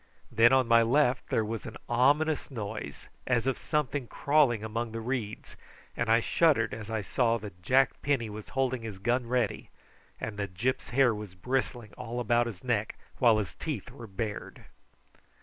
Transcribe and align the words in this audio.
Then 0.31 0.51
on 0.51 0.67
my 0.67 0.81
left 0.81 1.29
there 1.29 1.45
was 1.45 1.67
an 1.67 1.77
ominous 1.87 2.49
noise, 2.49 3.05
as 3.27 3.45
of 3.45 3.59
something 3.59 4.07
crawling 4.07 4.63
amongst 4.63 4.93
the 4.93 4.99
reeds, 4.99 5.55
and 5.95 6.09
I 6.09 6.21
shuddered 6.21 6.73
as 6.73 6.89
I 6.89 7.01
saw 7.01 7.37
that 7.37 7.61
Jack 7.61 8.01
Penny 8.01 8.27
was 8.27 8.49
holding 8.57 8.81
his 8.81 8.97
gun 8.97 9.27
ready, 9.27 9.69
and 10.19 10.37
that 10.39 10.55
Gyp's 10.55 10.89
hair 10.89 11.13
was 11.13 11.35
bristling 11.35 11.93
all 11.99 12.19
about 12.19 12.47
his 12.47 12.63
neck, 12.63 12.95
while 13.19 13.37
his 13.37 13.53
teeth 13.53 13.91
were 13.91 14.07
bared. 14.07 14.65